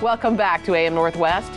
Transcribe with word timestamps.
Welcome 0.00 0.36
back 0.36 0.64
to 0.66 0.76
AM 0.76 0.94
Northwest. 0.94 1.50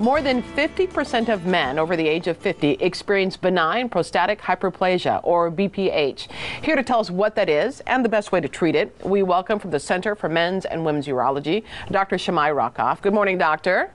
More 0.00 0.20
than 0.20 0.42
50% 0.42 1.30
of 1.32 1.46
men 1.46 1.78
over 1.78 1.96
the 1.96 2.06
age 2.06 2.26
of 2.26 2.36
50 2.36 2.72
experience 2.72 3.38
benign 3.38 3.88
prostatic 3.88 4.38
hyperplasia, 4.42 5.20
or 5.22 5.50
BPH. 5.50 6.28
Here 6.62 6.76
to 6.76 6.82
tell 6.82 7.00
us 7.00 7.10
what 7.10 7.34
that 7.36 7.48
is 7.48 7.80
and 7.86 8.04
the 8.04 8.08
best 8.10 8.32
way 8.32 8.40
to 8.42 8.48
treat 8.48 8.74
it, 8.74 8.94
we 9.02 9.22
welcome 9.22 9.58
from 9.58 9.70
the 9.70 9.80
Center 9.80 10.14
for 10.14 10.28
Men's 10.28 10.66
and 10.66 10.84
Women's 10.84 11.06
Urology, 11.06 11.64
Dr. 11.90 12.16
Shamai 12.16 12.54
Rakoff. 12.54 13.00
Good 13.00 13.14
morning, 13.14 13.38
doctor. 13.38 13.90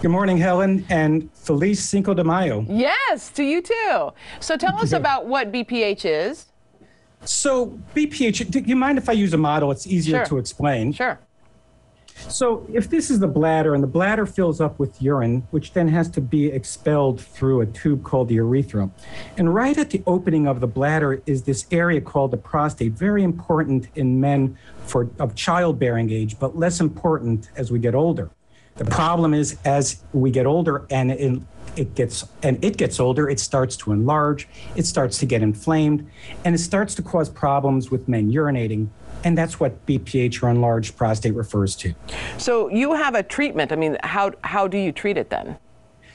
Good 0.00 0.12
morning, 0.12 0.38
Helen, 0.38 0.86
and 0.88 1.28
Feliz 1.34 1.82
Cinco 1.82 2.14
de 2.14 2.22
Mayo. 2.22 2.64
Yes, 2.68 3.30
to 3.30 3.42
you 3.42 3.60
too. 3.62 4.10
So 4.38 4.56
tell 4.56 4.76
us 4.80 4.92
about 4.92 5.26
what 5.26 5.50
BPH 5.50 6.04
is. 6.04 6.46
So, 7.24 7.78
BPH, 7.96 8.48
do 8.50 8.60
you 8.60 8.76
mind 8.76 8.96
if 8.96 9.08
I 9.08 9.12
use 9.12 9.34
a 9.34 9.38
model? 9.38 9.72
It's 9.72 9.86
easier 9.88 10.18
Sure. 10.18 10.26
to 10.26 10.38
explain. 10.38 10.92
Sure. 10.92 11.18
So, 12.28 12.66
if 12.72 12.88
this 12.88 13.10
is 13.10 13.18
the 13.18 13.28
bladder 13.28 13.74
and 13.74 13.82
the 13.82 13.88
bladder 13.88 14.26
fills 14.26 14.60
up 14.60 14.78
with 14.78 15.00
urine, 15.02 15.46
which 15.50 15.72
then 15.72 15.88
has 15.88 16.08
to 16.10 16.20
be 16.20 16.46
expelled 16.46 17.20
through 17.20 17.60
a 17.60 17.66
tube 17.66 18.02
called 18.02 18.28
the 18.28 18.34
urethra, 18.34 18.90
and 19.36 19.54
right 19.54 19.76
at 19.76 19.90
the 19.90 20.02
opening 20.06 20.46
of 20.46 20.60
the 20.60 20.66
bladder 20.66 21.22
is 21.26 21.42
this 21.42 21.66
area 21.70 22.00
called 22.00 22.30
the 22.30 22.36
prostate, 22.36 22.92
very 22.92 23.22
important 23.22 23.88
in 23.94 24.20
men 24.20 24.56
for 24.86 25.10
of 25.18 25.34
childbearing 25.34 26.10
age, 26.10 26.38
but 26.38 26.56
less 26.56 26.80
important 26.80 27.50
as 27.56 27.70
we 27.70 27.78
get 27.78 27.94
older. 27.94 28.30
The 28.76 28.84
problem 28.84 29.34
is 29.34 29.58
as 29.64 30.02
we 30.12 30.30
get 30.30 30.46
older 30.46 30.86
and 30.90 31.10
it, 31.10 31.42
it 31.76 31.94
gets 31.94 32.26
and 32.42 32.62
it 32.64 32.76
gets 32.76 32.98
older, 32.98 33.28
it 33.28 33.38
starts 33.38 33.76
to 33.76 33.92
enlarge, 33.92 34.48
it 34.76 34.86
starts 34.86 35.18
to 35.18 35.26
get 35.26 35.42
inflamed, 35.42 36.08
and 36.44 36.54
it 36.54 36.58
starts 36.58 36.94
to 36.94 37.02
cause 37.02 37.28
problems 37.28 37.90
with 37.90 38.08
men 38.08 38.32
urinating. 38.32 38.88
And 39.24 39.36
that's 39.36 39.60
what 39.60 39.84
BPH 39.86 40.42
or 40.42 40.50
enlarged 40.50 40.96
prostate 40.96 41.34
refers 41.34 41.76
to. 41.76 41.94
So 42.38 42.68
you 42.68 42.94
have 42.94 43.14
a 43.14 43.22
treatment. 43.22 43.72
I 43.72 43.76
mean, 43.76 43.96
how, 44.02 44.32
how 44.42 44.66
do 44.66 44.78
you 44.78 44.92
treat 44.92 45.16
it 45.16 45.30
then? 45.30 45.58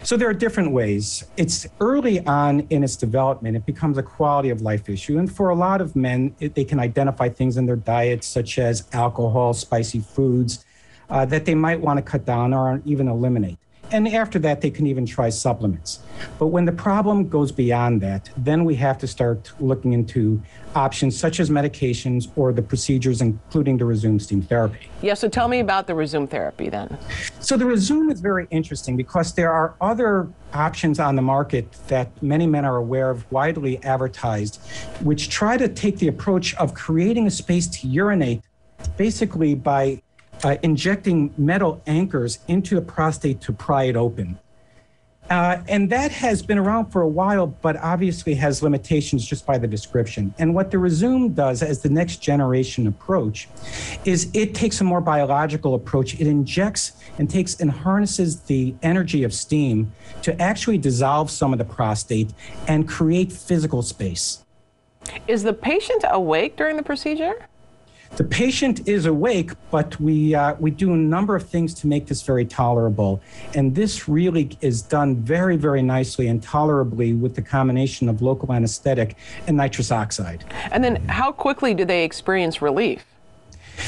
So 0.04 0.16
there 0.18 0.30
are 0.30 0.34
different 0.34 0.72
ways. 0.72 1.24
It's 1.36 1.66
early 1.80 2.24
on 2.28 2.62
in 2.70 2.84
its 2.84 2.96
development, 2.96 3.58
it 3.58 3.66
becomes 3.66 3.98
a 3.98 4.04
quality 4.04 4.52
of 4.52 4.62
life 4.62 4.88
issue. 4.88 5.18
And 5.18 5.34
for 5.34 5.50
a 5.50 5.56
lot 5.56 5.82
of 5.82 5.96
men, 5.96 6.36
it, 6.40 6.54
they 6.54 6.64
can 6.64 6.80
identify 6.80 7.28
things 7.30 7.58
in 7.58 7.66
their 7.66 7.76
diet, 7.76 8.24
such 8.24 8.60
as 8.60 8.88
alcohol, 8.94 9.54
spicy 9.54 10.02
foods, 10.02 10.64
uh, 11.10 11.26
that 11.26 11.46
they 11.46 11.56
might 11.56 11.80
want 11.80 11.98
to 11.98 12.04
cut 12.04 12.24
down 12.24 12.54
or 12.54 12.82
even 12.86 13.08
eliminate. 13.08 13.58
And 13.92 14.08
after 14.08 14.40
that, 14.40 14.62
they 14.62 14.72
can 14.72 14.88
even 14.88 15.06
try 15.06 15.30
supplements. 15.30 16.00
But 16.40 16.48
when 16.48 16.66
the 16.66 16.72
problem 16.72 17.30
goes 17.30 17.52
beyond 17.52 18.02
that, 18.02 18.30
then 18.38 18.66
we 18.66 18.76
have 18.76 18.98
to 19.00 19.08
start 19.08 19.52
looking 19.60 19.94
into 19.94 20.42
options 20.76 21.18
such 21.18 21.40
as 21.40 21.50
medications 21.50 22.30
or 22.36 22.52
the 22.52 22.62
procedures, 22.62 23.22
including 23.22 23.78
the 23.78 23.86
Rezum 23.86 24.20
steam 24.22 24.42
therapy. 24.42 24.90
Yeah, 25.02 25.14
so 25.14 25.30
tell 25.30 25.48
me 25.48 25.60
about 25.60 25.88
the 25.88 25.94
Rezum 25.94 26.30
therapy 26.30 26.70
then. 26.70 26.98
So 27.40 27.58
the 27.58 27.66
Rezum 27.66 28.12
is 28.12 28.22
very 28.22 28.48
interesting 28.50 28.98
because 28.98 29.34
there 29.34 29.52
are 29.52 29.76
other 29.80 30.28
options 30.54 31.00
on 31.00 31.16
the 31.16 31.22
market 31.22 31.72
that 31.88 32.10
many 32.22 32.48
men 32.48 32.66
are 32.66 32.78
aware 32.78 33.10
of, 33.10 33.30
widely 33.32 33.84
advertised, 33.84 34.60
which 35.02 35.30
try 35.30 35.58
to 35.58 35.68
take 35.68 35.98
the 36.00 36.08
approach 36.08 36.56
of 36.56 36.74
creating 36.74 37.28
a 37.28 37.32
space 37.32 37.68
to 37.68 37.88
urinate 37.88 38.42
basically 38.98 39.56
by 39.56 40.02
uh, 40.46 40.58
injecting 40.62 41.34
metal 41.40 41.82
anchors 41.88 42.38
into 42.48 42.76
the 42.76 42.82
prostate 42.82 43.42
to 43.42 43.52
pry 43.52 43.86
it 43.86 43.96
open. 43.96 44.38
Uh, 45.28 45.58
and 45.68 45.90
that 45.90 46.12
has 46.12 46.44
been 46.44 46.60
around 46.60 46.86
for 46.92 47.02
a 47.02 47.08
while, 47.08 47.48
but 47.48 47.76
obviously 47.78 48.36
has 48.36 48.62
limitations 48.62 49.26
just 49.26 49.44
by 49.44 49.58
the 49.58 49.68
description. 49.68 50.32
And 50.38 50.54
what 50.54 50.70
the 50.70 50.78
Rezum 50.78 51.34
does 51.34 51.64
as 51.64 51.82
the 51.82 51.90
next 51.90 52.18
generation 52.18 52.86
approach 52.86 53.48
is 54.06 54.30
it 54.36 54.54
takes 54.54 54.82
a 54.82 54.84
more 54.84 55.02
biological 55.02 55.74
approach. 55.74 56.14
It 56.20 56.28
injects 56.28 56.92
and 57.18 57.28
takes 57.28 57.60
and 57.60 57.72
harnesses 57.72 58.42
the 58.42 58.76
energy 58.84 59.24
of 59.24 59.34
steam 59.34 59.92
to 60.22 60.40
actually 60.40 60.78
dissolve 60.78 61.32
some 61.32 61.54
of 61.54 61.58
the 61.58 61.66
prostate 61.66 62.32
and 62.68 62.88
create 62.88 63.32
physical 63.32 63.82
space. 63.82 64.46
Is 65.28 65.42
the 65.42 65.54
patient 65.54 66.06
awake 66.08 66.56
during 66.56 66.78
the 66.78 66.84
procedure? 66.84 67.48
The 68.16 68.24
patient 68.24 68.88
is 68.88 69.06
awake, 69.06 69.52
but 69.72 70.00
we 70.00 70.36
uh, 70.36 70.56
we 70.60 70.72
do 70.72 70.94
a 70.94 70.98
number 70.98 71.36
of 71.36 71.44
things 71.44 71.74
to 71.76 71.88
make 71.88 72.08
this 72.08 72.22
very 72.22 72.46
tolerable, 72.46 73.22
and 73.54 73.76
this 73.76 74.08
really 74.08 74.58
is 74.62 74.82
done 74.82 75.18
very, 75.18 75.58
very 75.58 75.82
nicely 75.82 76.28
and 76.28 76.42
tolerably 76.42 77.14
with 77.14 77.36
the 77.36 77.42
combination 77.42 78.08
of 78.08 78.22
local 78.22 78.54
anesthetic 78.54 79.18
and 79.48 79.58
nitrous 79.58 79.92
oxide. 79.92 80.46
And 80.72 80.84
then 80.84 81.06
how 81.08 81.32
quickly 81.32 81.74
do 81.74 81.84
they 81.84 82.06
experience 82.06 82.62
relief? 82.62 83.04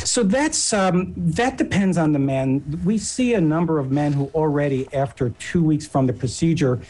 So 0.03 0.23
that's 0.23 0.73
um, 0.73 1.13
that 1.15 1.57
depends 1.57 1.97
on 1.97 2.11
the 2.11 2.19
man. 2.19 2.81
We 2.83 2.97
see 2.97 3.33
a 3.33 3.41
number 3.41 3.79
of 3.79 3.91
men 3.91 4.11
who 4.13 4.29
already, 4.33 4.93
after 4.93 5.29
two 5.31 5.63
weeks 5.63 5.87
from 5.87 6.07
the 6.07 6.13
procedure, 6.13 6.81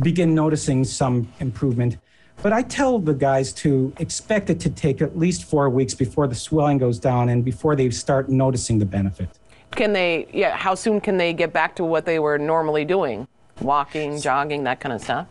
begin 0.00 0.34
noticing 0.34 0.84
some 0.84 1.30
improvement. 1.40 1.98
But 2.46 2.52
I 2.52 2.62
tell 2.62 3.00
the 3.00 3.12
guys 3.12 3.52
to 3.54 3.92
expect 3.98 4.50
it 4.50 4.60
to 4.60 4.70
take 4.70 5.02
at 5.02 5.18
least 5.18 5.42
four 5.42 5.68
weeks 5.68 5.94
before 5.94 6.28
the 6.28 6.36
swelling 6.36 6.78
goes 6.78 7.00
down 7.00 7.28
and 7.28 7.44
before 7.44 7.74
they 7.74 7.90
start 7.90 8.28
noticing 8.28 8.78
the 8.78 8.84
benefit. 8.84 9.28
Can 9.72 9.92
they, 9.92 10.28
yeah, 10.32 10.56
how 10.56 10.76
soon 10.76 11.00
can 11.00 11.16
they 11.16 11.32
get 11.32 11.52
back 11.52 11.74
to 11.74 11.84
what 11.84 12.04
they 12.04 12.20
were 12.20 12.38
normally 12.38 12.84
doing? 12.84 13.26
Walking, 13.60 14.20
jogging, 14.20 14.62
that 14.62 14.78
kind 14.78 14.92
of 14.92 15.00
stuff? 15.00 15.26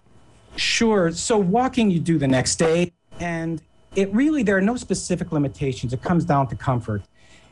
Sure. 0.58 1.10
So 1.14 1.38
walking 1.38 1.90
you 1.90 2.02
do 2.02 2.18
the 2.18 2.28
next 2.28 2.58
day, 2.58 2.92
and 3.22 3.62
it 3.96 4.14
really 4.14 4.44
there 4.44 4.58
are 4.58 4.68
no 4.74 4.76
specific 4.76 5.32
limitations. 5.32 5.94
It 5.94 6.02
comes 6.02 6.26
down 6.26 6.50
to 6.50 6.56
comfort. 6.58 7.02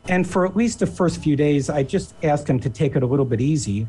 And 0.09 0.29
for 0.29 0.46
at 0.46 0.57
least 0.57 0.79
the 0.79 0.88
first 0.88 1.23
few 1.23 1.38
days, 1.38 1.69
I 1.69 1.84
just 1.84 2.16
ask 2.22 2.47
them 2.47 2.59
to 2.59 2.69
take 2.69 2.97
it 2.97 3.02
a 3.02 3.06
little 3.06 3.23
bit 3.23 3.40
easy. 3.40 3.88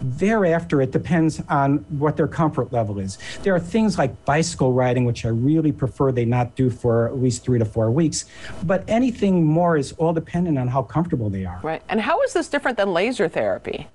Thereafter, 0.00 0.82
it 0.82 0.90
depends 0.90 1.40
on 1.48 1.78
what 1.90 2.16
their 2.16 2.28
comfort 2.28 2.72
level 2.72 2.98
is. 2.98 3.18
There 3.42 3.54
are 3.54 3.60
things 3.60 3.98
like 3.98 4.24
bicycle 4.24 4.72
riding, 4.72 5.04
which 5.04 5.24
I 5.24 5.28
really 5.28 5.72
prefer 5.72 6.10
they 6.10 6.24
not 6.24 6.56
do 6.56 6.70
for 6.70 7.06
at 7.06 7.18
least 7.18 7.44
three 7.44 7.58
to 7.58 7.64
four 7.64 7.90
weeks. 7.90 8.24
But 8.64 8.84
anything 8.88 9.44
more 9.44 9.76
is 9.76 9.92
all 9.92 10.12
dependent 10.12 10.58
on 10.58 10.68
how 10.68 10.82
comfortable 10.82 11.30
they 11.30 11.44
are. 11.44 11.60
Right. 11.62 11.82
And 11.88 12.00
how 12.00 12.20
is 12.22 12.32
this 12.32 12.48
different 12.48 12.76
than 12.76 12.92
laser 12.92 13.28
therapy? 13.28 13.88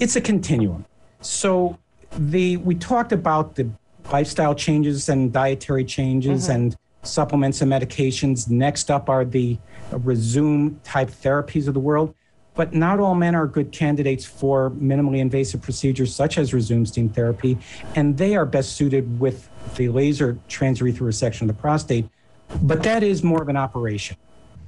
it's 0.00 0.16
a 0.16 0.20
continuum. 0.20 0.84
So 1.20 1.78
the 2.12 2.56
we 2.58 2.74
talked 2.74 3.12
about 3.12 3.56
the 3.56 3.68
lifestyle 4.12 4.54
changes 4.54 5.08
and 5.08 5.32
dietary 5.32 5.84
changes 5.84 6.44
mm-hmm. 6.44 6.52
and 6.52 6.76
supplements 7.02 7.60
and 7.60 7.70
medications. 7.70 8.48
Next 8.48 8.90
up 8.90 9.08
are 9.08 9.24
the 9.24 9.58
Rezum 9.90 10.76
type 10.84 11.10
therapies 11.10 11.68
of 11.68 11.74
the 11.74 11.80
world. 11.80 12.14
But 12.58 12.74
not 12.74 12.98
all 12.98 13.14
men 13.14 13.36
are 13.36 13.46
good 13.46 13.70
candidates 13.70 14.24
for 14.24 14.70
minimally 14.70 15.18
invasive 15.18 15.62
procedures 15.62 16.12
such 16.12 16.38
as 16.38 16.50
Rezum 16.50 16.84
steam 16.84 17.08
therapy, 17.08 17.56
and 17.94 18.18
they 18.18 18.34
are 18.34 18.44
best 18.44 18.72
suited 18.72 19.20
with 19.20 19.48
the 19.76 19.88
laser 19.88 20.36
transurethral 20.48 21.02
resection 21.02 21.42
of 21.42 21.46
the 21.46 21.54
prostate. 21.54 22.08
But 22.62 22.82
that 22.82 23.04
is 23.04 23.22
more 23.22 23.40
of 23.40 23.48
an 23.48 23.56
operation. 23.56 24.16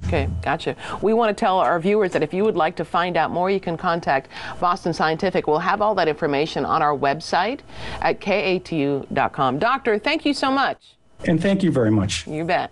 Okay, 0.07 0.29
gotcha. 0.41 0.77
We 1.01 1.13
want 1.13 1.35
to 1.35 1.39
tell 1.39 1.59
our 1.59 1.81
viewers 1.81 2.13
that 2.13 2.23
if 2.23 2.33
you 2.33 2.45
would 2.45 2.55
like 2.55 2.77
to 2.77 2.85
find 2.85 3.17
out 3.17 3.29
more, 3.29 3.51
you 3.51 3.59
can 3.59 3.75
contact 3.75 4.29
Boston 4.61 4.93
Scientific. 4.93 5.45
We'll 5.45 5.59
have 5.59 5.81
all 5.81 5.93
that 5.95 6.07
information 6.07 6.63
on 6.63 6.81
our 6.81 6.97
website 6.97 7.59
at 7.99 8.21
katu.com. 8.21 9.59
Doctor, 9.59 9.99
thank 9.99 10.25
you 10.25 10.33
so 10.33 10.49
much. 10.49 10.95
And 11.27 11.41
thank 11.41 11.61
you 11.61 11.73
very 11.73 11.91
much. 11.91 12.25
You 12.25 12.45
bet. 12.45 12.71